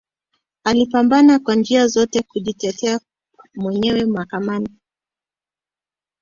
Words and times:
Alipambana 0.63 1.39
kwa 1.39 1.55
njia 1.55 1.87
zote 1.87 2.21
kujitetea 2.21 2.99
mwenyewe 3.55 4.05
mahakani 4.05 4.69